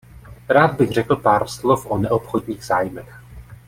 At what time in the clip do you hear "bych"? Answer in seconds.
0.75-0.89